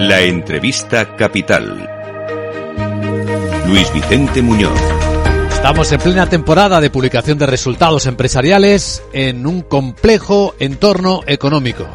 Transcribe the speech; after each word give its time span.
La 0.00 0.22
entrevista 0.22 1.14
capital. 1.14 1.86
Luis 3.66 3.92
Vicente 3.92 4.40
Muñoz. 4.40 4.80
Estamos 5.52 5.92
en 5.92 6.00
plena 6.00 6.26
temporada 6.26 6.80
de 6.80 6.88
publicación 6.88 7.36
de 7.36 7.44
resultados 7.44 8.06
empresariales 8.06 9.02
en 9.12 9.46
un 9.46 9.60
complejo 9.60 10.54
entorno 10.58 11.20
económico. 11.26 11.86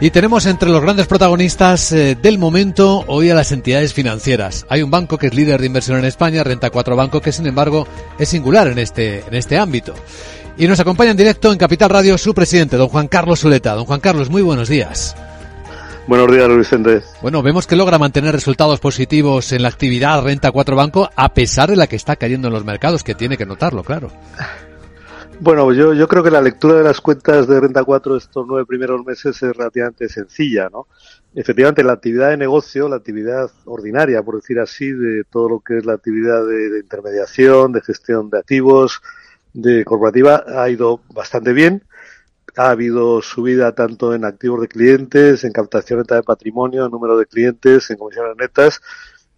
Y 0.00 0.10
tenemos 0.10 0.46
entre 0.46 0.68
los 0.68 0.80
grandes 0.80 1.08
protagonistas 1.08 1.90
eh, 1.90 2.14
del 2.14 2.38
momento 2.38 3.02
hoy 3.08 3.30
a 3.30 3.34
las 3.34 3.50
entidades 3.50 3.92
financieras. 3.92 4.64
Hay 4.68 4.82
un 4.82 4.92
banco 4.92 5.18
que 5.18 5.26
es 5.26 5.34
líder 5.34 5.60
de 5.60 5.66
inversión 5.66 5.98
en 5.98 6.04
España, 6.04 6.44
Renta 6.44 6.70
4 6.70 6.94
Banco, 6.94 7.20
que 7.20 7.32
sin 7.32 7.48
embargo 7.48 7.88
es 8.16 8.28
singular 8.28 8.68
en 8.68 8.78
este, 8.78 9.24
en 9.26 9.34
este 9.34 9.58
ámbito. 9.58 9.92
Y 10.56 10.68
nos 10.68 10.78
acompaña 10.78 11.10
en 11.10 11.16
directo 11.16 11.50
en 11.50 11.58
Capital 11.58 11.90
Radio 11.90 12.16
su 12.16 12.32
presidente, 12.32 12.76
don 12.76 12.88
Juan 12.88 13.08
Carlos 13.08 13.40
Zuleta. 13.40 13.74
Don 13.74 13.86
Juan 13.86 13.98
Carlos, 13.98 14.30
muy 14.30 14.42
buenos 14.42 14.68
días. 14.68 15.16
Buenos 16.06 16.30
días, 16.30 16.46
Luis 16.48 16.58
Vicente. 16.58 17.02
Bueno, 17.22 17.42
vemos 17.42 17.66
que 17.66 17.76
logra 17.76 17.98
mantener 17.98 18.34
resultados 18.34 18.78
positivos 18.78 19.52
en 19.52 19.62
la 19.62 19.68
actividad 19.68 20.22
Renta 20.22 20.52
4 20.52 20.76
Banco 20.76 21.08
a 21.16 21.32
pesar 21.32 21.70
de 21.70 21.76
la 21.76 21.86
que 21.86 21.96
está 21.96 22.16
cayendo 22.16 22.48
en 22.48 22.54
los 22.54 22.64
mercados, 22.64 23.02
que 23.02 23.14
tiene 23.14 23.38
que 23.38 23.46
notarlo, 23.46 23.82
claro. 23.82 24.10
Bueno, 25.40 25.72
yo, 25.72 25.94
yo 25.94 26.06
creo 26.06 26.22
que 26.22 26.30
la 26.30 26.42
lectura 26.42 26.74
de 26.74 26.84
las 26.84 27.00
cuentas 27.00 27.48
de 27.48 27.58
Renta 27.58 27.84
4 27.84 28.16
estos 28.18 28.46
nueve 28.46 28.66
primeros 28.66 29.04
meses 29.04 29.42
es 29.42 29.56
relativamente 29.56 30.08
sencilla, 30.10 30.68
¿no? 30.70 30.86
Efectivamente, 31.34 31.82
la 31.82 31.94
actividad 31.94 32.30
de 32.30 32.36
negocio, 32.36 32.88
la 32.88 32.96
actividad 32.96 33.50
ordinaria, 33.64 34.22
por 34.22 34.36
decir 34.36 34.60
así, 34.60 34.92
de 34.92 35.24
todo 35.24 35.48
lo 35.48 35.60
que 35.60 35.78
es 35.78 35.86
la 35.86 35.94
actividad 35.94 36.46
de, 36.46 36.68
de 36.68 36.80
intermediación, 36.80 37.72
de 37.72 37.80
gestión 37.80 38.28
de 38.28 38.38
activos, 38.38 39.00
de 39.54 39.84
corporativa, 39.84 40.44
ha 40.46 40.68
ido 40.68 41.00
bastante 41.14 41.54
bien 41.54 41.82
ha 42.56 42.70
habido 42.70 43.20
subida 43.22 43.74
tanto 43.74 44.14
en 44.14 44.24
activos 44.24 44.60
de 44.60 44.68
clientes, 44.68 45.44
en 45.44 45.52
captación 45.52 46.00
neta 46.00 46.16
de 46.16 46.22
patrimonio, 46.22 46.84
en 46.84 46.90
número 46.90 47.16
de 47.16 47.26
clientes, 47.26 47.90
en 47.90 47.96
comisiones 47.96 48.36
netas. 48.36 48.80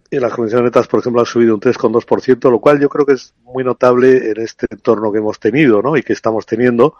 En 0.09 0.20
las 0.20 0.33
comisiones 0.33 0.67
netas, 0.67 0.86
por 0.86 1.00
ejemplo, 1.00 1.20
han 1.20 1.27
subido 1.27 1.55
un 1.55 1.61
3,2%, 1.61 2.50
lo 2.50 2.61
cual 2.61 2.78
yo 2.78 2.89
creo 2.89 3.05
que 3.05 3.14
es 3.14 3.34
muy 3.42 3.64
notable 3.64 4.31
en 4.31 4.41
este 4.41 4.67
entorno 4.70 5.11
que 5.11 5.19
hemos 5.19 5.41
tenido, 5.41 5.83
¿no? 5.83 5.97
Y 5.97 6.03
que 6.03 6.12
estamos 6.12 6.47
teniendo. 6.47 6.94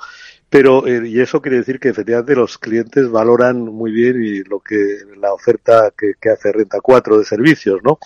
Pero, 0.51 0.87
eh, 0.87 1.07
y 1.07 1.21
eso 1.21 1.41
quiere 1.41 1.59
decir 1.59 1.79
que 1.79 1.91
efectivamente 1.91 2.35
los 2.35 2.59
clientes 2.59 3.09
valoran 3.11 3.61
muy 3.61 3.93
bien 3.93 4.23
y 4.23 4.43
lo 4.43 4.61
que, 4.61 4.99
la 5.21 5.33
oferta 5.33 5.93
que, 5.97 6.15
que 6.21 6.31
hace 6.31 6.51
Renta 6.51 6.81
4 6.81 7.19
de 7.19 7.25
servicios, 7.25 7.81
¿no? 7.85 7.99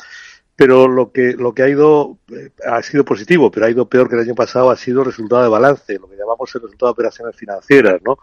Pero 0.60 0.86
lo 0.86 1.10
que 1.10 1.32
lo 1.32 1.54
que 1.54 1.62
ha 1.62 1.70
ido 1.70 2.18
eh, 2.30 2.50
ha 2.66 2.82
sido 2.82 3.02
positivo, 3.02 3.50
pero 3.50 3.64
ha 3.64 3.70
ido 3.70 3.88
peor 3.88 4.10
que 4.10 4.16
el 4.16 4.20
año 4.20 4.34
pasado 4.34 4.68
ha 4.68 4.76
sido 4.76 5.02
resultado 5.02 5.42
de 5.42 5.48
balance, 5.48 5.98
lo 5.98 6.06
que 6.06 6.16
llamamos 6.16 6.54
el 6.54 6.60
resultado 6.60 6.90
de 6.90 6.92
operaciones 6.92 7.34
financieras, 7.34 8.02
¿no? 8.04 8.18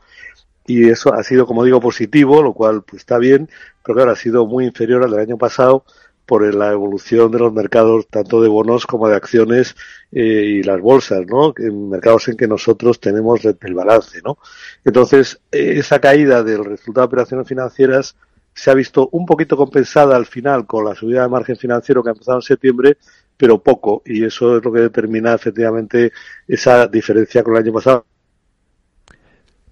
Y 0.67 0.87
eso 0.87 1.11
ha 1.15 1.23
sido, 1.23 1.47
como 1.47 1.63
digo, 1.63 1.79
positivo, 1.79 2.43
lo 2.43 2.53
cual 2.53 2.83
pues 2.83 3.01
está 3.01 3.17
bien, 3.17 3.49
pero 3.83 3.95
claro, 3.95 4.11
ha 4.11 4.15
sido 4.15 4.45
muy 4.45 4.65
inferior 4.65 5.03
al 5.03 5.09
del 5.09 5.21
año 5.21 5.39
pasado 5.39 5.83
por 6.27 6.53
la 6.53 6.73
evolución 6.73 7.31
de 7.31 7.39
los 7.39 7.51
mercados 7.51 8.05
tanto 8.07 8.39
de 8.39 8.49
bonos 8.49 8.85
como 8.85 9.09
de 9.09 9.15
acciones 9.15 9.75
eh, 10.11 10.21
y 10.21 10.61
las 10.61 10.79
bolsas, 10.79 11.25
¿no? 11.25 11.55
En 11.57 11.89
mercados 11.89 12.27
en 12.27 12.37
que 12.37 12.47
nosotros 12.47 12.99
tenemos 12.99 13.43
el 13.45 13.73
balance, 13.73 14.21
¿no? 14.23 14.37
Entonces, 14.85 15.41
esa 15.49 15.99
caída 15.99 16.43
del 16.43 16.63
resultado 16.63 17.07
de 17.07 17.13
operaciones 17.13 17.47
financieras 17.47 18.15
se 18.57 18.72
ha 18.72 18.73
visto 18.73 19.07
un 19.12 19.23
poquito 19.23 19.56
compensada 19.56 20.16
al 20.16 20.25
final 20.25 20.66
con 20.66 20.84
la 20.84 20.95
subida 20.95 21.22
de 21.22 21.29
margen 21.29 21.56
financiero 21.57 22.01
que 22.01 22.09
ha 22.09 22.13
empezado 22.13 22.40
en 22.40 22.41
septiembre, 22.41 22.97
pero 23.38 23.62
poco, 23.62 24.01
y 24.03 24.23
eso 24.23 24.57
es 24.57 24.66
lo 24.66 24.73
que 24.73 24.79
determina 24.79 25.35
efectivamente 25.35 26.12
esa 26.47 26.88
diferencia 26.88 27.44
con 27.44 27.56
el 27.56 27.62
año 27.62 27.73
pasado. 27.73 28.07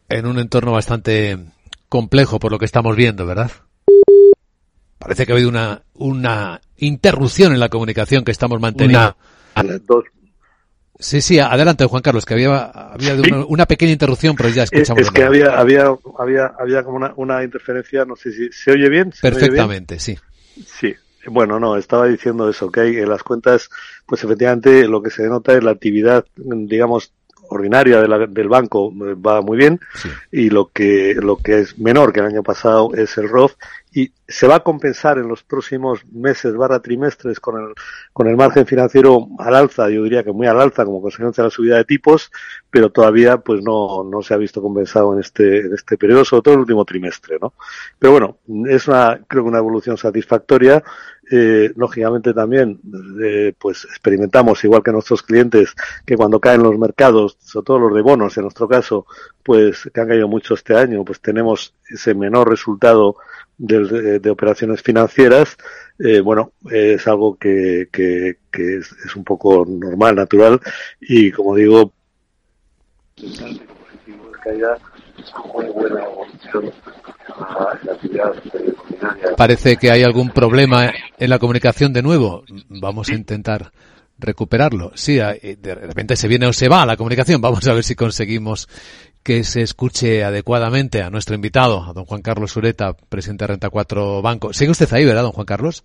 En 0.08 0.28
un 0.28 0.38
entorno 0.38 0.72
bastante 0.72 1.36
complejo 1.90 2.38
por 2.38 2.52
lo 2.52 2.60
que 2.60 2.66
estamos 2.66 2.96
viendo, 2.96 3.26
¿verdad? 3.26 3.50
Parece 5.00 5.26
que 5.26 5.32
ha 5.32 5.36
habido 5.36 5.50
una, 5.50 5.82
una 5.96 6.62
interrupción 6.78 7.54
en 7.54 7.60
la 7.60 7.70
comunicación 7.70 8.24
que 8.24 8.32
estamos 8.32 8.62
manteniendo. 8.62 9.18
Dos, 9.88 10.06
Sí, 10.98 11.22
sí, 11.22 11.40
adelante 11.40 11.86
Juan 11.86 12.02
Carlos, 12.02 12.26
que 12.26 12.34
había, 12.36 12.66
había 12.66 13.16
Sí. 13.18 13.32
una, 13.32 13.46
una 13.46 13.66
pequeña 13.66 13.92
interrupción, 13.92 14.36
pero 14.36 14.50
ya 14.50 14.64
escuchamos. 14.64 15.02
es 15.02 15.08
de 15.08 15.14
que 15.14 15.24
había, 15.24 15.58
había, 15.60 15.94
había, 16.18 16.54
había 16.58 16.84
como 16.84 16.98
una, 16.98 17.14
una 17.18 17.44
interferencia, 17.44 18.06
no 18.06 18.16
sé 18.16 18.32
si 18.32 18.50
se 18.52 18.72
oye 18.72 18.88
bien. 18.90 19.12
¿Se 19.12 19.28
me 19.28 19.36
oye 19.36 19.40
bien? 19.40 19.50
Perfectamente, 19.50 20.00
sí. 20.00 20.18
Sí, 20.66 20.96
bueno, 21.28 21.60
no, 21.60 21.76
estaba 21.76 22.08
diciendo 22.08 22.50
eso, 22.50 22.72
que 22.72 22.80
hay 22.80 22.98
en 22.98 23.10
las 23.10 23.24
cuentas, 23.24 23.70
pues 24.06 24.24
efectivamente 24.24 24.88
lo 24.88 25.02
que 25.02 25.10
se 25.10 25.24
denota 25.24 25.54
es 25.54 25.64
la 25.64 25.72
actividad, 25.72 26.24
digamos, 26.36 27.12
ordinaria 27.50 28.02
de 28.02 28.08
la- 28.08 28.28
del 28.28 28.50
banco 28.50 28.92
eh, 29.06 29.14
va 29.16 29.42
muy 29.42 29.58
bien 29.58 29.80
Sí. 29.96 30.10
y 30.32 30.50
lo 30.50 30.68
que 30.74 31.16
lo 31.16 31.38
que 31.38 31.60
es 31.60 31.78
menor 31.80 32.12
que 32.14 32.20
el 32.22 32.26
año 32.28 32.44
pasado 32.44 32.94
es 32.96 33.18
el 33.18 33.30
ROF 33.30 33.54
y 33.94 34.12
se 34.28 34.46
va 34.48 34.56
a 34.56 34.60
compensar 34.60 35.18
en 35.20 35.28
los 35.30 35.44
próximos 35.44 36.06
meses 36.12 36.54
barra 36.56 36.82
trimestres 36.82 37.40
con 37.40 37.62
el 37.62 37.74
con 38.12 38.28
el 38.28 38.36
margen 38.36 38.66
financiero 38.66 39.28
al 39.40 39.56
alza, 39.56 39.90
yo 39.90 40.04
diría 40.04 40.24
que 40.24 40.34
muy 40.34 40.48
al 40.48 40.60
alza 40.60 40.84
como 40.84 41.02
consecuencia 41.02 41.44
de 41.44 41.48
la 41.48 41.52
subida 41.52 41.78
de 41.78 41.86
tipos, 41.86 42.30
pero 42.70 42.90
todavía 42.92 43.38
pues 43.38 43.62
no 43.64 44.04
no 44.04 44.22
se 44.22 44.34
ha 44.34 44.38
visto 44.38 44.62
compensado 44.62 45.14
en 45.14 45.20
este 45.20 45.60
en 45.60 45.74
este 45.74 45.98
periodo, 45.98 46.26
sobre 46.26 46.42
todo 46.42 46.54
en 46.56 46.60
el 46.60 46.62
último 46.64 46.84
trimestre, 46.84 47.38
¿no? 47.42 47.54
Pero 47.98 48.12
bueno, 48.12 48.38
es 48.68 48.88
una 48.90 49.20
creo 49.28 49.44
que 49.44 49.50
una 49.50 49.60
evolución 49.60 49.98
satisfactoria 49.98 50.84
eh, 51.32 51.72
lógicamente 51.76 52.34
también 52.34 52.80
eh, 53.24 53.54
pues 53.58 53.86
experimentamos 53.86 54.64
igual 54.64 54.84
que 54.84 54.92
nuestros 54.92 55.24
clientes 55.24 55.74
que 56.06 56.16
cuando 56.16 56.40
caen 56.40 56.62
los 56.62 56.78
mercados 56.78 57.38
sobre 57.40 57.66
todo 57.66 57.80
los 57.80 57.96
de 57.96 58.02
bonos 58.02 58.38
en 58.38 58.44
nuestro 58.44 58.68
caso 58.68 59.08
pues 59.42 59.90
que 59.92 60.02
han 60.02 60.08
caído 60.08 60.28
mucho 60.28 60.54
este 60.54 60.76
año 60.76 61.04
pues 61.04 61.20
tenemos 61.22 61.74
ese 61.90 62.14
menor 62.14 62.50
resultado 62.50 63.16
de, 63.58 64.20
de 64.20 64.30
operaciones 64.30 64.84
financieras 64.84 65.58
eh, 65.98 66.20
bueno 66.20 66.52
es 66.70 67.08
algo 67.08 67.36
que, 67.38 67.90
que, 67.92 68.38
que 68.52 68.78
es, 68.78 68.92
es 69.06 69.16
un 69.16 69.24
poco 69.24 69.66
normal 69.68 70.16
natural 70.16 70.60
y 71.02 71.32
como 71.32 71.56
digo 71.56 71.92
a 75.34 75.42
eh, 77.74 78.74
Parece 79.38 79.78
que 79.78 79.92
hay 79.92 80.04
algún 80.04 80.30
problema 80.30 80.92
en 81.18 81.30
la 81.30 81.40
comunicación 81.40 81.94
de 81.94 82.02
nuevo. 82.02 82.44
Vamos 82.70 83.10
a 83.10 83.14
intentar 83.14 83.72
recuperarlo. 84.18 84.92
Sí, 84.96 85.20
hay- 85.20 85.56
de 85.56 85.76
repente 85.76 86.16
se 86.16 86.28
viene 86.28 86.48
o 86.48 86.54
se 86.54 86.70
va 86.70 86.86
la 86.86 86.98
comunicación. 86.98 87.42
Vamos 87.42 87.68
a 87.68 87.74
ver 87.74 87.84
si 87.84 87.96
conseguimos 87.96 88.68
que 89.24 89.44
se 89.44 89.62
escuche 89.62 90.24
adecuadamente 90.24 91.02
a 91.02 91.10
nuestro 91.10 91.36
invitado, 91.36 91.84
a 91.84 91.94
don 91.94 92.06
Juan 92.06 92.22
Carlos 92.22 92.52
Sureta, 92.52 92.94
presidente 92.94 93.44
de 93.44 93.48
Renta 93.48 93.70
4 93.70 94.22
Banco. 94.22 94.54
Sigue 94.54 94.72
usted 94.72 94.92
ahí, 94.94 95.04
¿verdad, 95.06 95.24
don 95.24 95.32
Juan 95.32 95.46
Carlos? 95.48 95.84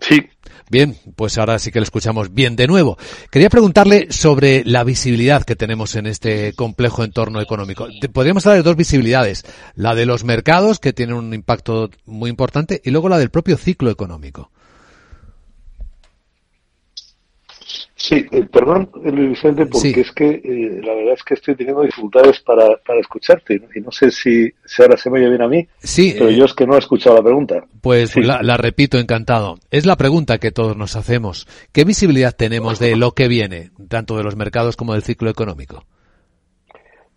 Sí 0.00 0.28
Bien, 0.70 0.96
pues 1.16 1.38
ahora 1.38 1.58
sí 1.58 1.70
que 1.72 1.80
lo 1.80 1.84
escuchamos 1.84 2.34
bien 2.34 2.54
de 2.54 2.66
nuevo. 2.66 2.98
Quería 3.30 3.48
preguntarle 3.48 4.08
sobre 4.10 4.64
la 4.64 4.84
visibilidad 4.84 5.42
que 5.42 5.56
tenemos 5.56 5.94
en 5.94 6.06
este 6.06 6.52
complejo 6.52 7.04
entorno 7.04 7.40
económico. 7.40 7.88
Podríamos 8.12 8.44
hablar 8.46 8.58
de 8.58 8.68
dos 8.68 8.76
visibilidades. 8.76 9.44
La 9.74 9.94
de 9.94 10.04
los 10.04 10.24
mercados, 10.24 10.78
que 10.78 10.92
tienen 10.92 11.16
un 11.16 11.32
impacto 11.32 11.90
muy 12.04 12.28
importante, 12.28 12.82
y 12.84 12.90
luego 12.90 13.08
la 13.08 13.18
del 13.18 13.30
propio 13.30 13.56
ciclo 13.56 13.90
económico. 13.90 14.50
Sí, 18.00 18.24
eh, 18.30 18.44
perdón, 18.44 18.88
Luis 19.02 19.30
Vicente, 19.30 19.66
porque 19.66 19.92
Sí. 19.92 20.00
es 20.00 20.12
que 20.12 20.28
eh, 20.28 20.80
la 20.84 20.94
verdad 20.94 21.14
es 21.14 21.24
que 21.24 21.34
estoy 21.34 21.56
teniendo 21.56 21.82
dificultades 21.82 22.38
para, 22.38 22.76
para 22.86 23.00
escucharte 23.00 23.60
y 23.74 23.80
no 23.80 23.90
sé 23.90 24.12
si, 24.12 24.48
si 24.64 24.82
ahora 24.82 24.96
se 24.96 25.10
me 25.10 25.18
oye 25.18 25.28
bien 25.28 25.42
a 25.42 25.48
mí, 25.48 25.66
Sí, 25.78 26.14
pero 26.16 26.30
eh, 26.30 26.36
yo 26.36 26.44
es 26.44 26.54
que 26.54 26.64
no 26.64 26.76
he 26.76 26.78
escuchado 26.78 27.16
la 27.16 27.22
pregunta. 27.24 27.64
pues 27.80 28.10
sí. 28.10 28.22
la, 28.22 28.40
la 28.42 28.56
repito 28.56 28.98
encantado. 28.98 29.56
Es 29.72 29.84
la 29.84 29.96
pregunta 29.96 30.38
que 30.38 30.52
todos 30.52 30.76
nos 30.76 30.94
hacemos. 30.94 31.48
¿Qué 31.72 31.82
visibilidad 31.82 32.32
tenemos 32.36 32.78
de 32.78 32.94
lo 32.94 33.14
que 33.14 33.26
viene, 33.26 33.72
tanto 33.88 34.16
de 34.16 34.22
los 34.22 34.36
mercados 34.36 34.76
como 34.76 34.92
del 34.92 35.02
ciclo 35.02 35.28
económico? 35.28 35.82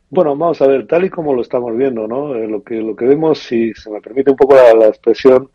Bueno, 0.10 0.36
vamos 0.36 0.60
a 0.64 0.68
ver, 0.68 0.88
tal 0.88 1.06
y 1.06 1.10
como 1.12 1.36
lo 1.36 1.44
estamos 1.44 1.78
viendo, 1.78 2.08
¿no? 2.08 2.34
Eh, 2.36 2.48
lo 2.48 2.64
que 2.64 2.76
lo 2.82 2.96
que 2.96 3.06
vemos, 3.06 3.38
si 3.38 3.72
se 3.76 3.92
me 3.92 4.02
permite 4.02 4.32
un 4.32 4.36
poco 4.36 4.56
la, 4.56 4.74
la 4.74 4.88
expresión, 4.88 5.50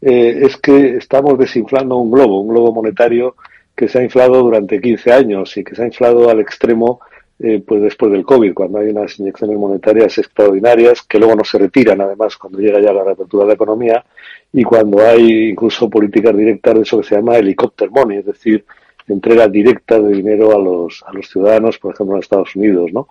es 0.00 0.56
que 0.58 0.96
estamos 0.98 1.36
desinflando 1.36 1.96
un 1.96 2.12
globo, 2.12 2.40
un 2.42 2.48
globo 2.50 2.72
monetario 2.72 3.34
que 3.78 3.86
se 3.86 4.00
ha 4.00 4.02
inflado 4.02 4.42
durante 4.42 4.80
15 4.80 5.12
años 5.12 5.56
y 5.56 5.62
que 5.62 5.76
se 5.76 5.84
ha 5.84 5.86
inflado 5.86 6.28
al 6.28 6.40
extremo 6.40 6.98
eh, 7.38 7.62
pues 7.64 7.80
después 7.80 8.10
del 8.10 8.24
COVID, 8.24 8.52
cuando 8.52 8.78
hay 8.78 8.88
unas 8.88 9.16
inyecciones 9.20 9.56
monetarias 9.56 10.18
extraordinarias 10.18 11.02
que 11.02 11.20
luego 11.20 11.36
no 11.36 11.44
se 11.44 11.58
retiran, 11.58 12.00
además, 12.00 12.36
cuando 12.36 12.58
llega 12.58 12.80
ya 12.80 12.92
la 12.92 13.04
reapertura 13.04 13.44
de 13.44 13.48
la 13.48 13.54
economía 13.54 14.04
y 14.52 14.64
cuando 14.64 14.98
hay 15.06 15.50
incluso 15.50 15.88
políticas 15.88 16.36
directas 16.36 16.74
de 16.74 16.80
eso 16.80 16.98
que 16.98 17.04
se 17.04 17.14
llama 17.14 17.36
helicóptero 17.36 17.92
money, 17.92 18.18
es 18.18 18.26
decir, 18.26 18.64
entrega 19.06 19.46
directa 19.46 20.00
de 20.00 20.12
dinero 20.12 20.56
a 20.56 20.58
los, 20.58 21.04
a 21.06 21.12
los 21.12 21.28
ciudadanos, 21.28 21.78
por 21.78 21.94
ejemplo, 21.94 22.16
en 22.16 22.22
Estados 22.22 22.56
Unidos, 22.56 22.92
¿no? 22.92 23.06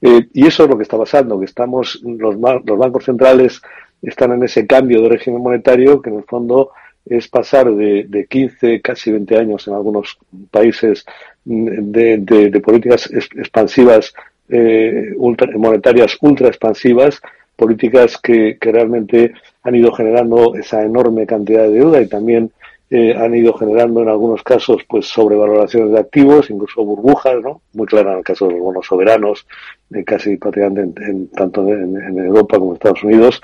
Eh, 0.00 0.28
y 0.32 0.46
eso 0.46 0.62
es 0.62 0.70
lo 0.70 0.76
que 0.76 0.84
está 0.84 0.96
pasando, 0.96 1.40
que 1.40 1.46
estamos, 1.46 2.00
los, 2.04 2.36
los 2.36 2.78
bancos 2.78 3.04
centrales 3.04 3.60
están 4.00 4.30
en 4.30 4.44
ese 4.44 4.64
cambio 4.64 5.02
de 5.02 5.08
régimen 5.08 5.42
monetario 5.42 6.00
que 6.00 6.10
en 6.10 6.18
el 6.18 6.24
fondo 6.24 6.70
es 7.06 7.28
pasar 7.28 7.70
de, 7.74 8.04
de 8.08 8.26
15, 8.26 8.80
casi 8.80 9.10
20 9.10 9.36
años 9.36 9.66
en 9.68 9.74
algunos 9.74 10.18
países 10.50 11.04
de, 11.44 12.62
políticas 12.64 13.10
expansivas, 13.12 14.14
eh, 14.48 15.12
ultra, 15.16 15.50
monetarias 15.56 16.16
ultra 16.20 16.48
expansivas, 16.48 17.20
políticas 17.56 18.18
que, 18.18 18.58
que, 18.60 18.72
realmente 18.72 19.32
han 19.62 19.74
ido 19.74 19.92
generando 19.92 20.54
esa 20.56 20.82
enorme 20.82 21.26
cantidad 21.26 21.64
de 21.64 21.70
deuda 21.70 22.00
y 22.00 22.08
también 22.08 22.50
eh, 22.90 23.14
han 23.16 23.34
ido 23.34 23.54
generando 23.54 24.02
en 24.02 24.08
algunos 24.08 24.42
casos 24.42 24.82
pues 24.88 25.06
sobrevaloraciones 25.06 25.92
de 25.92 25.98
activos, 25.98 26.50
incluso 26.50 26.84
burbujas, 26.84 27.40
¿no? 27.42 27.62
Muy 27.72 27.86
clara 27.86 28.12
en 28.12 28.18
el 28.18 28.24
caso 28.24 28.46
de 28.46 28.52
los 28.52 28.60
bonos 28.60 28.86
soberanos, 28.86 29.46
eh, 29.92 30.04
casi 30.04 30.36
prácticamente 30.36 31.02
en, 31.04 31.28
tanto 31.28 31.66
en, 31.68 31.96
en, 31.96 32.18
Europa 32.18 32.58
como 32.58 32.72
en 32.72 32.74
Estados 32.74 33.02
Unidos. 33.02 33.40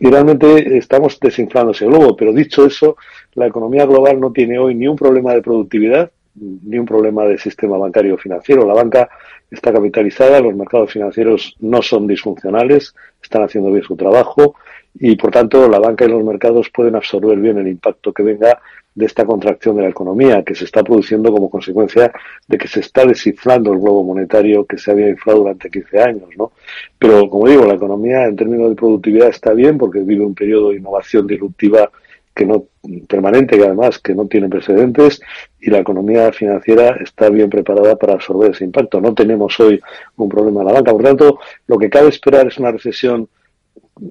Y 0.00 0.08
realmente 0.08 0.78
estamos 0.78 1.20
desinflando 1.20 1.72
ese 1.72 1.86
globo, 1.86 2.16
pero 2.16 2.32
dicho 2.32 2.64
eso, 2.64 2.96
la 3.34 3.46
economía 3.46 3.84
global 3.84 4.18
no 4.18 4.32
tiene 4.32 4.58
hoy 4.58 4.74
ni 4.74 4.88
un 4.88 4.96
problema 4.96 5.34
de 5.34 5.42
productividad, 5.42 6.10
ni 6.34 6.78
un 6.78 6.86
problema 6.86 7.24
de 7.26 7.36
sistema 7.36 7.76
bancario 7.76 8.16
financiero. 8.16 8.66
La 8.66 8.72
banca 8.72 9.10
está 9.50 9.72
capitalizada, 9.72 10.40
los 10.40 10.54
mercados 10.54 10.90
financieros 10.90 11.54
no 11.60 11.82
son 11.82 12.06
disfuncionales, 12.06 12.94
están 13.22 13.42
haciendo 13.42 13.70
bien 13.70 13.84
su 13.84 13.94
trabajo 13.94 14.54
y, 14.94 15.16
por 15.16 15.30
tanto, 15.30 15.68
la 15.68 15.78
banca 15.78 16.04
y 16.04 16.08
los 16.08 16.24
mercados 16.24 16.70
pueden 16.70 16.96
absorber 16.96 17.38
bien 17.38 17.58
el 17.58 17.68
impacto 17.68 18.12
que 18.12 18.22
venga 18.22 18.60
de 18.94 19.06
esta 19.06 19.24
contracción 19.24 19.76
de 19.76 19.82
la 19.82 19.88
economía 19.88 20.42
que 20.42 20.54
se 20.54 20.64
está 20.64 20.82
produciendo 20.82 21.32
como 21.32 21.48
consecuencia 21.48 22.12
de 22.46 22.58
que 22.58 22.66
se 22.66 22.80
está 22.80 23.04
desinflando 23.06 23.72
el 23.72 23.78
globo 23.78 24.02
monetario 24.02 24.66
que 24.66 24.78
se 24.78 24.90
había 24.90 25.08
inflado 25.08 25.40
durante 25.40 25.70
15 25.70 26.00
años, 26.00 26.28
¿no? 26.36 26.52
Pero, 26.98 27.30
como 27.30 27.48
digo, 27.48 27.64
la 27.64 27.74
economía 27.74 28.26
en 28.26 28.36
términos 28.36 28.70
de 28.70 28.76
productividad 28.76 29.28
está 29.28 29.52
bien 29.52 29.78
porque 29.78 30.00
vive 30.00 30.24
un 30.24 30.34
periodo 30.34 30.70
de 30.70 30.76
innovación 30.76 31.26
disruptiva 31.26 31.90
que 32.34 32.46
no 32.46 32.64
permanente 33.06 33.58
que 33.58 33.64
además 33.64 33.98
que 33.98 34.14
no 34.14 34.26
tiene 34.26 34.48
precedentes 34.48 35.20
y 35.60 35.70
la 35.70 35.78
economía 35.78 36.32
financiera 36.32 36.96
está 37.02 37.28
bien 37.28 37.50
preparada 37.50 37.96
para 37.96 38.14
absorber 38.14 38.52
ese 38.52 38.64
impacto. 38.64 39.00
No 39.00 39.14
tenemos 39.14 39.58
hoy 39.60 39.80
un 40.16 40.28
problema 40.28 40.60
en 40.60 40.66
la 40.68 40.72
banca. 40.72 40.92
Por 40.92 41.02
tanto, 41.02 41.40
lo 41.66 41.78
que 41.78 41.90
cabe 41.90 42.08
esperar 42.08 42.46
es 42.46 42.58
una 42.58 42.72
recesión, 42.72 43.28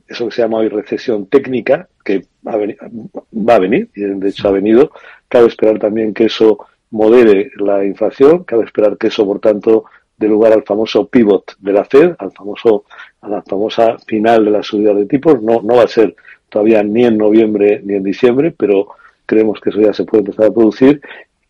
eso 0.08 0.26
que 0.26 0.36
se 0.36 0.42
llama 0.42 0.60
hoy 0.60 0.70
recesión 0.70 1.28
técnica, 1.28 1.88
que 2.04 2.26
va 2.48 2.54
a 2.54 3.60
venir, 3.60 3.90
y 3.96 4.02
de 4.02 4.30
hecho 4.30 4.48
ha 4.48 4.52
venido. 4.52 4.92
Cabe 5.28 5.48
esperar 5.48 5.80
también 5.80 6.14
que 6.14 6.26
eso 6.26 6.60
modere 6.92 7.52
la 7.58 7.86
inflación, 7.86 8.44
cabe 8.44 8.66
esperar 8.66 8.98
que 8.98 9.08
eso, 9.08 9.26
por 9.26 9.40
tanto, 9.40 9.86
dé 10.18 10.28
lugar 10.28 10.54
al 10.54 10.64
famoso 10.64 11.08
pivot 11.08 11.56
de 11.60 11.74
la 11.74 11.86
Fed, 11.86 12.16
al 12.20 12.32
famoso, 12.32 12.86
a 13.22 13.30
la 13.30 13.42
famosa 13.42 13.98
final 14.06 14.46
de 14.46 14.52
la 14.52 14.64
subida 14.64 14.94
de 14.94 15.06
tipos. 15.06 15.42
No, 15.42 15.62
no 15.62 15.76
va 15.76 15.84
a 15.84 15.88
ser 15.88 16.16
todavía 16.50 16.84
ni 16.84 17.06
en 17.06 17.18
noviembre 17.18 17.82
ni 17.84 17.94
en 17.96 18.04
diciembre, 18.04 18.54
pero 18.56 18.90
creemos 19.26 19.60
que 19.62 19.70
eso 19.70 19.80
ya 19.80 19.94
se 19.94 20.04
puede 20.04 20.22
empezar 20.22 20.48
a 20.48 20.52
producir 20.52 21.02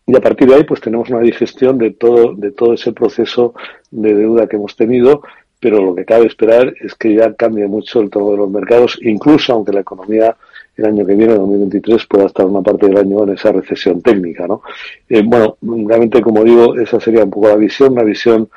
y 0.06 0.16
a 0.16 0.20
partir 0.20 0.48
de 0.48 0.56
ahí 0.56 0.64
pues 0.64 0.80
tenemos 0.80 1.08
una 1.08 1.20
digestión 1.20 1.78
de 1.78 1.92
todo 1.92 2.34
de 2.34 2.50
todo 2.50 2.74
ese 2.74 2.92
proceso 2.92 3.54
de 3.90 4.14
deuda 4.14 4.48
que 4.48 4.56
hemos 4.56 4.74
tenido 4.74 5.22
pero 5.60 5.84
lo 5.84 5.94
que 5.94 6.04
cabe 6.04 6.26
esperar 6.26 6.74
es 6.80 6.94
que 6.94 7.14
ya 7.14 7.34
cambie 7.34 7.66
mucho 7.66 8.00
el 8.00 8.10
tono 8.10 8.30
de 8.30 8.38
los 8.38 8.50
mercados 8.50 8.98
incluso 9.02 9.52
aunque 9.52 9.72
la 9.72 9.80
economía 9.80 10.36
el 10.80 10.86
año 10.86 11.06
que 11.06 11.14
viene, 11.14 11.34
2023, 11.34 12.06
pueda 12.06 12.26
estar 12.26 12.46
una 12.46 12.62
parte 12.62 12.86
del 12.86 12.96
año 12.96 13.22
en 13.24 13.30
esa 13.30 13.52
recesión 13.52 14.00
técnica, 14.00 14.46
¿no? 14.46 14.62
Eh, 15.08 15.22
bueno, 15.24 15.58
realmente, 15.60 16.22
como 16.22 16.42
digo, 16.42 16.74
esa 16.78 16.98
sería 17.00 17.24
un 17.24 17.30
poco 17.30 17.48
la 17.48 17.56
visión, 17.56 17.92
una 17.92 18.02
visión 18.02 18.48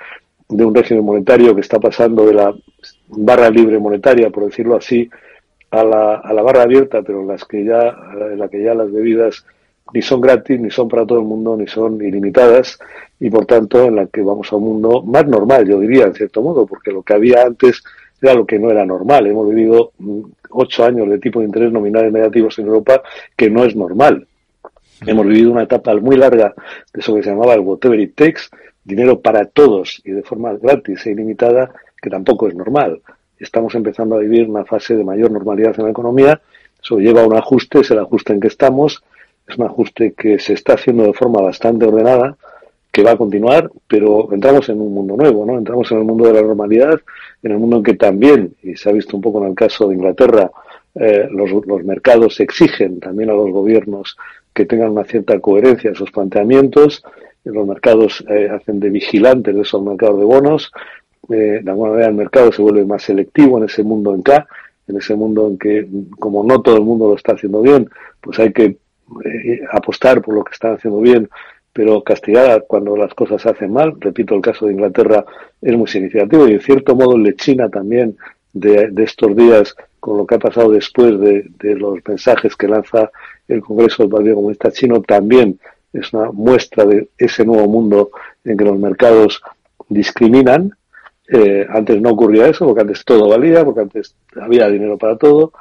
de 0.47 0.65
un 0.65 0.73
régimen 0.73 1.03
monetario 1.03 1.53
que 1.53 1.61
está 1.61 1.79
pasando 1.79 2.25
de 2.25 2.33
la 2.33 2.55
barra 3.09 3.49
libre 3.49 3.79
monetaria, 3.79 4.29
por 4.29 4.45
decirlo 4.45 4.75
así, 4.75 5.09
a 5.71 5.83
la, 5.83 6.15
a 6.15 6.33
la 6.33 6.41
barra 6.41 6.63
abierta, 6.63 7.01
pero 7.01 7.21
en 7.21 7.27
las 7.27 7.45
que 7.45 7.65
ya, 7.65 7.95
en 8.31 8.39
la 8.39 8.47
que 8.47 8.63
ya 8.63 8.73
las 8.73 8.91
bebidas 8.91 9.45
ni 9.93 10.01
son 10.01 10.21
gratis, 10.21 10.59
ni 10.59 10.71
son 10.71 10.87
para 10.87 11.05
todo 11.05 11.19
el 11.19 11.25
mundo, 11.25 11.55
ni 11.55 11.67
son 11.67 12.01
ilimitadas, 12.01 12.79
y 13.19 13.29
por 13.29 13.45
tanto 13.45 13.83
en 13.85 13.95
la 13.95 14.07
que 14.07 14.21
vamos 14.21 14.51
a 14.51 14.55
un 14.55 14.63
mundo 14.63 15.03
más 15.03 15.25
normal, 15.27 15.67
yo 15.67 15.79
diría, 15.79 16.05
en 16.05 16.13
cierto 16.13 16.41
modo, 16.41 16.65
porque 16.65 16.91
lo 16.91 17.03
que 17.03 17.13
había 17.13 17.43
antes 17.43 17.83
era 18.21 18.33
lo 18.33 18.45
que 18.45 18.59
no 18.59 18.71
era 18.71 18.85
normal. 18.85 19.27
Hemos 19.27 19.49
vivido 19.49 19.91
mm, 19.99 20.21
ocho 20.51 20.85
años 20.85 21.09
de 21.09 21.19
tipo 21.19 21.39
de 21.39 21.45
interés 21.45 21.71
nominales 21.71 22.11
negativos 22.11 22.57
en 22.59 22.67
Europa, 22.67 23.01
que 23.35 23.49
no 23.49 23.63
es 23.65 23.75
normal. 23.75 24.27
Hemos 25.05 25.25
vivido 25.27 25.51
una 25.51 25.63
etapa 25.63 25.93
muy 25.95 26.15
larga 26.15 26.53
de 26.93 27.01
eso 27.01 27.13
que 27.13 27.23
se 27.23 27.29
llamaba 27.29 27.53
el 27.53 27.59
whatever 27.59 27.99
it 27.99 28.15
takes, 28.15 28.43
dinero 28.83 29.19
para 29.19 29.45
todos 29.45 30.01
y 30.05 30.11
de 30.11 30.23
forma 30.23 30.53
gratis 30.53 31.05
e 31.05 31.11
ilimitada, 31.11 31.71
que 32.01 32.09
tampoco 32.09 32.47
es 32.47 32.55
normal 32.55 33.01
estamos 33.43 33.75
empezando 33.75 34.15
a 34.15 34.19
vivir 34.19 34.49
una 34.49 34.65
fase 34.65 34.95
de 34.95 35.03
mayor 35.03 35.31
normalidad 35.31 35.75
en 35.77 35.85
la 35.85 35.91
economía. 35.91 36.41
Eso 36.81 36.97
lleva 36.97 37.21
a 37.21 37.27
un 37.27 37.35
ajuste, 37.35 37.79
es 37.79 37.91
el 37.91 37.99
ajuste 37.99 38.33
en 38.33 38.39
que 38.39 38.47
estamos. 38.47 39.03
Es 39.47 39.57
un 39.57 39.65
ajuste 39.65 40.13
que 40.13 40.39
se 40.39 40.53
está 40.53 40.73
haciendo 40.73 41.03
de 41.03 41.13
forma 41.13 41.41
bastante 41.41 41.85
ordenada, 41.85 42.37
que 42.91 43.03
va 43.03 43.11
a 43.11 43.17
continuar, 43.17 43.71
pero 43.87 44.31
entramos 44.31 44.69
en 44.69 44.79
un 44.79 44.93
mundo 44.93 45.17
nuevo, 45.17 45.45
¿no? 45.45 45.57
Entramos 45.57 45.91
en 45.91 45.97
el 45.99 46.03
mundo 46.03 46.25
de 46.27 46.33
la 46.33 46.41
normalidad, 46.41 46.99
en 47.41 47.51
el 47.51 47.57
mundo 47.57 47.77
en 47.77 47.83
que 47.83 47.95
también, 47.95 48.55
y 48.61 48.75
se 48.75 48.89
ha 48.89 48.93
visto 48.93 49.17
un 49.17 49.23
poco 49.23 49.41
en 49.43 49.49
el 49.49 49.55
caso 49.55 49.87
de 49.87 49.95
Inglaterra, 49.95 50.51
eh, 50.95 51.27
los, 51.31 51.51
los 51.65 51.83
mercados 51.83 52.39
exigen 52.39 52.99
también 52.99 53.31
a 53.31 53.33
los 53.33 53.49
gobiernos 53.49 54.15
que 54.53 54.65
tengan 54.65 54.91
una 54.91 55.03
cierta 55.05 55.39
coherencia 55.39 55.89
en 55.89 55.95
sus 55.95 56.11
planteamientos. 56.11 57.03
Los 57.43 57.67
mercados 57.67 58.23
eh, 58.29 58.47
hacen 58.49 58.79
de 58.79 58.91
vigilantes 58.91 59.55
de 59.55 59.61
esos 59.61 59.83
mercados 59.83 60.19
de 60.19 60.25
bonos 60.25 60.71
de 61.27 61.63
alguna 61.67 61.91
manera 61.91 62.09
el 62.09 62.15
mercado 62.15 62.51
se 62.51 62.61
vuelve 62.61 62.85
más 62.85 63.03
selectivo 63.03 63.57
en 63.57 63.65
ese 63.65 63.83
mundo 63.83 64.13
en 64.13 64.21
K, 64.21 64.45
en 64.87 64.97
ese 64.97 65.15
mundo 65.15 65.47
en 65.47 65.57
que, 65.57 65.87
como 66.19 66.43
no 66.43 66.61
todo 66.61 66.75
el 66.77 66.83
mundo 66.83 67.07
lo 67.07 67.15
está 67.15 67.33
haciendo 67.33 67.61
bien, 67.61 67.89
pues 68.21 68.39
hay 68.39 68.51
que 68.51 68.77
eh, 69.25 69.61
apostar 69.71 70.21
por 70.21 70.35
lo 70.35 70.43
que 70.43 70.53
están 70.53 70.75
haciendo 70.75 70.99
bien, 70.99 71.29
pero 71.71 72.03
castigar 72.03 72.65
cuando 72.67 72.95
las 72.95 73.13
cosas 73.13 73.45
hacen 73.45 73.71
mal. 73.71 73.95
Repito, 73.99 74.35
el 74.35 74.41
caso 74.41 74.65
de 74.65 74.73
Inglaterra 74.73 75.25
es 75.61 75.75
muy 75.75 75.87
significativo 75.87 76.47
y 76.47 76.53
en 76.53 76.61
cierto 76.61 76.95
modo 76.95 77.15
el 77.15 77.23
de 77.23 77.35
China 77.35 77.69
también 77.69 78.17
de, 78.53 78.89
de 78.89 79.03
estos 79.03 79.35
días 79.35 79.75
con 79.99 80.17
lo 80.17 80.27
que 80.27 80.35
ha 80.35 80.39
pasado 80.39 80.71
después 80.71 81.19
de, 81.19 81.45
de, 81.59 81.75
los 81.75 81.99
mensajes 82.05 82.55
que 82.55 82.67
lanza 82.67 83.09
el 83.47 83.61
Congreso 83.61 84.03
del 84.03 84.11
Partido 84.11 84.35
Comunista 84.35 84.71
Chino 84.71 85.01
también 85.01 85.59
es 85.93 86.13
una 86.13 86.31
muestra 86.31 86.85
de 86.85 87.09
ese 87.17 87.45
nuevo 87.45 87.67
mundo 87.67 88.11
en 88.43 88.57
que 88.57 88.65
los 88.65 88.77
mercados 88.77 89.41
discriminan 89.87 90.75
eh, 91.27 91.65
antes 91.69 92.01
no 92.01 92.11
ocurría 92.11 92.47
eso, 92.47 92.65
porque 92.65 92.81
antes 92.81 93.05
todo 93.05 93.29
valía, 93.29 93.63
porque 93.63 93.81
antes 93.81 94.15
había 94.39 94.67
dinero 94.67 94.97
para 94.97 95.17
todo, 95.17 95.53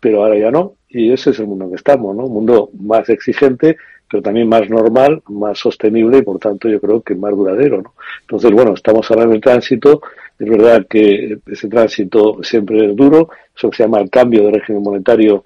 pero 0.00 0.22
ahora 0.22 0.38
ya 0.38 0.50
no. 0.50 0.74
Y 0.90 1.12
ese 1.12 1.30
es 1.30 1.38
el 1.38 1.46
mundo 1.46 1.64
en 1.64 1.70
que 1.70 1.76
estamos, 1.76 2.14
¿no? 2.16 2.26
Un 2.26 2.32
mundo 2.32 2.70
más 2.80 3.08
exigente, 3.08 3.76
pero 4.10 4.22
también 4.22 4.48
más 4.48 4.68
normal, 4.68 5.22
más 5.28 5.58
sostenible 5.58 6.18
y 6.18 6.22
por 6.22 6.38
tanto 6.38 6.68
yo 6.68 6.80
creo 6.80 7.00
que 7.00 7.14
más 7.14 7.30
duradero, 7.30 7.80
¿no? 7.80 7.94
Entonces, 8.22 8.50
bueno, 8.50 8.74
estamos 8.74 9.08
ahora 9.10 9.22
en 9.24 9.32
el 9.32 9.40
tránsito. 9.40 10.02
Es 10.38 10.48
verdad 10.48 10.86
que 10.88 11.38
ese 11.46 11.68
tránsito 11.68 12.42
siempre 12.42 12.86
es 12.86 12.96
duro. 12.96 13.30
Eso 13.56 13.70
se 13.72 13.84
llama 13.84 14.00
el 14.00 14.10
cambio 14.10 14.44
de 14.44 14.52
régimen 14.52 14.82
monetario, 14.82 15.44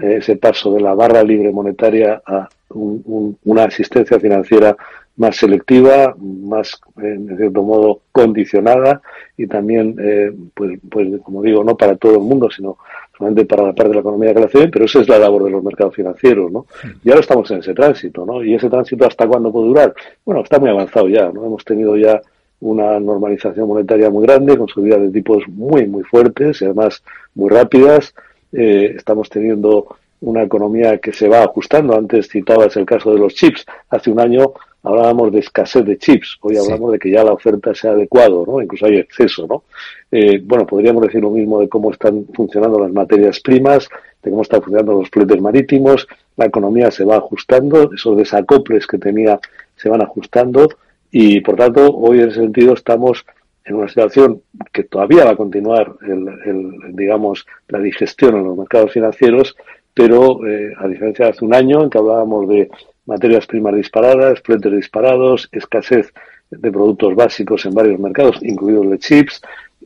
eh, 0.00 0.16
ese 0.18 0.36
paso 0.36 0.72
de 0.72 0.80
la 0.80 0.94
barra 0.94 1.22
libre 1.22 1.52
monetaria 1.52 2.22
a 2.24 2.48
un, 2.70 3.02
un, 3.04 3.38
una 3.44 3.64
asistencia 3.64 4.18
financiera 4.18 4.76
más 5.16 5.36
selectiva, 5.36 6.14
más, 6.18 6.78
en 7.02 7.36
cierto 7.36 7.62
modo, 7.62 8.00
condicionada 8.12 9.00
y 9.36 9.46
también, 9.46 9.96
eh, 9.98 10.32
pues, 10.54 10.78
pues, 10.90 11.08
como 11.22 11.42
digo, 11.42 11.64
no 11.64 11.76
para 11.76 11.96
todo 11.96 12.14
el 12.14 12.20
mundo, 12.20 12.50
sino 12.50 12.78
solamente 13.16 13.44
para 13.46 13.64
la 13.64 13.72
parte 13.72 13.88
de 13.88 13.94
la 13.94 14.00
economía 14.00 14.34
que 14.34 14.40
la 14.40 14.46
hace 14.46 14.68
pero 14.68 14.84
esa 14.84 15.00
es 15.00 15.08
la 15.08 15.18
labor 15.18 15.44
de 15.44 15.50
los 15.50 15.62
mercados 15.62 15.94
financieros, 15.94 16.50
¿no? 16.50 16.66
Y 17.04 17.10
ahora 17.10 17.20
estamos 17.20 17.50
en 17.50 17.58
ese 17.58 17.74
tránsito, 17.74 18.26
¿no? 18.26 18.44
Y 18.44 18.54
ese 18.54 18.68
tránsito, 18.68 19.06
¿hasta 19.06 19.26
cuándo 19.26 19.50
puede 19.50 19.68
durar? 19.68 19.94
Bueno, 20.24 20.42
está 20.42 20.58
muy 20.58 20.70
avanzado 20.70 21.08
ya, 21.08 21.30
¿no? 21.32 21.44
Hemos 21.46 21.64
tenido 21.64 21.96
ya 21.96 22.20
una 22.60 22.98
normalización 22.98 23.68
monetaria 23.68 24.10
muy 24.10 24.26
grande, 24.26 24.56
con 24.56 24.68
subidas 24.68 25.00
de 25.00 25.10
tipos 25.10 25.46
muy, 25.48 25.86
muy 25.86 26.02
fuertes 26.04 26.60
y 26.62 26.64
además 26.64 27.02
muy 27.34 27.50
rápidas. 27.50 28.14
Eh, 28.52 28.94
estamos 28.96 29.28
teniendo 29.28 29.96
una 30.20 30.42
economía 30.42 30.98
que 30.98 31.12
se 31.12 31.28
va 31.28 31.42
ajustando. 31.42 31.96
Antes 31.96 32.28
citabas 32.28 32.76
el 32.76 32.86
caso 32.86 33.12
de 33.12 33.18
los 33.18 33.34
chips. 33.34 33.64
Hace 33.90 34.10
un 34.10 34.20
año 34.20 34.54
hablábamos 34.86 35.32
de 35.32 35.40
escasez 35.40 35.84
de 35.84 35.98
chips, 35.98 36.38
hoy 36.42 36.56
hablamos 36.56 36.92
de 36.92 37.00
que 37.00 37.10
ya 37.10 37.24
la 37.24 37.32
oferta 37.32 37.74
se 37.74 37.88
ha 37.88 37.90
adecuado, 37.90 38.44
¿no? 38.46 38.62
Incluso 38.62 38.86
hay 38.86 38.98
exceso, 38.98 39.44
¿no? 39.48 39.64
Eh, 40.12 40.40
bueno, 40.44 40.64
podríamos 40.64 41.02
decir 41.02 41.20
lo 41.20 41.30
mismo 41.30 41.60
de 41.60 41.68
cómo 41.68 41.90
están 41.90 42.24
funcionando 42.32 42.78
las 42.78 42.92
materias 42.92 43.40
primas, 43.40 43.88
de 44.22 44.30
cómo 44.30 44.42
están 44.42 44.62
funcionando 44.62 44.92
los 45.00 45.10
fletes 45.10 45.40
marítimos, 45.40 46.06
la 46.36 46.46
economía 46.46 46.92
se 46.92 47.04
va 47.04 47.16
ajustando, 47.16 47.90
esos 47.92 48.16
desacoples 48.16 48.86
que 48.86 48.98
tenía 48.98 49.40
se 49.74 49.88
van 49.88 50.02
ajustando 50.02 50.68
y, 51.10 51.40
por 51.40 51.56
tanto, 51.56 51.92
hoy 51.92 52.20
en 52.20 52.28
ese 52.28 52.42
sentido 52.42 52.74
estamos 52.74 53.26
en 53.64 53.74
una 53.74 53.88
situación 53.88 54.42
que 54.72 54.84
todavía 54.84 55.24
va 55.24 55.32
a 55.32 55.36
continuar, 55.36 55.96
el, 56.02 56.94
digamos, 56.94 57.44
la 57.66 57.80
digestión 57.80 58.36
en 58.36 58.44
los 58.44 58.56
mercados 58.56 58.92
financieros, 58.92 59.56
pero 59.92 60.46
eh, 60.46 60.72
a 60.78 60.86
diferencia 60.86 61.24
de 61.24 61.30
hace 61.32 61.44
un 61.44 61.54
año 61.54 61.82
en 61.82 61.90
que 61.90 61.98
hablábamos 61.98 62.48
de 62.48 62.70
materias 63.06 63.46
primas 63.46 63.74
disparadas, 63.74 64.40
fletes 64.42 64.72
disparados, 64.72 65.48
escasez 65.52 66.12
de 66.50 66.70
productos 66.70 67.14
básicos 67.14 67.64
en 67.66 67.74
varios 67.74 67.98
mercados, 67.98 68.38
incluidos 68.42 68.90
de 68.90 68.98
chips, 68.98 69.40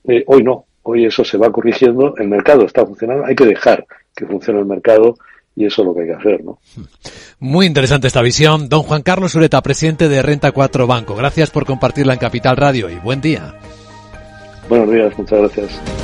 eh, 0.05 0.25
hoy 0.27 0.43
no, 0.43 0.67
hoy 0.83 1.07
eso 1.07 1.25
se 1.25 1.39
va 1.39 1.50
corrigiendo, 1.50 2.15
el 2.17 2.29
mercado 2.29 2.65
está 2.65 2.85
funcionando, 2.85 3.25
hay 3.25 3.35
que 3.35 3.47
dejar 3.47 3.87
que 4.15 4.27
funcione 4.27 4.61
el 4.61 4.67
mercado 4.67 5.17
y 5.57 5.67
eso 5.67 5.83
es 5.83 5.89
lo 5.89 5.95
que 5.95 6.03
hay 6.03 6.07
que 6.09 6.15
hacer, 6.15 6.45
¿no? 6.45 6.59
Muy 7.39 7.67
interesante 7.67 8.07
esta 8.07 8.23
visión. 8.23 8.69
Don 8.69 8.83
Juan 8.83 9.03
Carlos 9.03 9.35
Ureta, 9.35 9.61
presidente 9.62 10.09
de 10.09 10.23
Renta 10.23 10.53
4 10.53 10.87
Banco. 10.87 11.15
Gracias 11.15 11.50
por 11.50 11.67
compartirla 11.67 12.15
en 12.15 12.19
Capital 12.19 12.57
Radio 12.57 12.89
y 12.89 12.97
buen 12.97 13.21
día. 13.21 13.55
Buenos 14.69 14.91
días, 14.91 15.19
muchas 15.19 15.39
gracias. 15.41 16.00